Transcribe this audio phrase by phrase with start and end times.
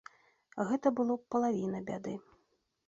[0.69, 2.17] Гэта было б палавіна бяды.